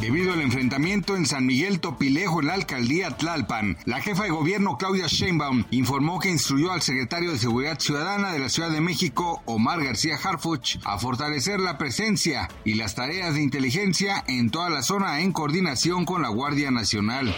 [0.00, 4.76] Debido al enfrentamiento en San Miguel Topilejo en la alcaldía Tlalpan, la jefa de gobierno
[4.76, 9.42] Claudia Sheinbaum informó que instruyó al secretario de Seguridad Ciudadana de la Ciudad de México,
[9.46, 14.82] Omar García Harfuch, a fortalecer la presencia y las tareas de inteligencia en toda la
[14.82, 17.34] zona en coordinación con la Guardia Nacional.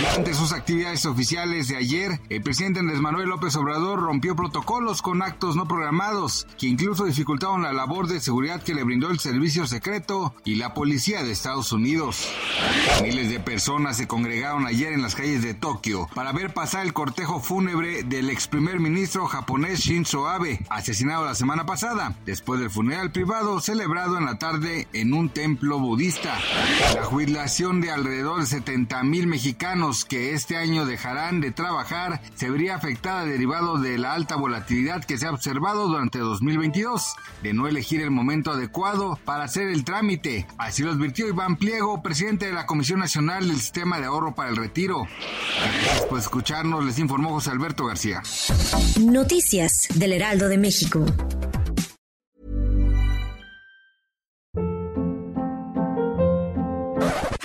[0.00, 5.20] Durante sus actividades oficiales de ayer, el presidente Andrés Manuel López Obrador rompió protocolos con
[5.20, 9.66] actos no programados que incluso dificultaron la labor de seguridad que le brindó el servicio
[9.66, 11.97] secreto y la policía de Estados Unidos.
[13.02, 16.92] Miles de personas se congregaron ayer en las calles de Tokio para ver pasar el
[16.92, 22.70] cortejo fúnebre del ex primer ministro japonés Shinzo Abe, asesinado la semana pasada, después del
[22.70, 26.38] funeral privado celebrado en la tarde en un templo budista.
[26.94, 32.48] La jubilación de alrededor de 70 mil mexicanos que este año dejarán de trabajar se
[32.48, 37.66] vería afectada derivado de la alta volatilidad que se ha observado durante 2022, de no
[37.66, 40.46] elegir el momento adecuado para hacer el trámite.
[40.58, 44.50] Así lo advirtió Iván Pliego, presidente de la Comisión Nacional del Sistema de Ahorro para
[44.50, 45.06] el Retiro.
[45.60, 48.22] Gracias por escucharnos, les informó José Alberto García.
[49.00, 51.04] Noticias del Heraldo de México.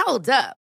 [0.06, 0.63] Hold up.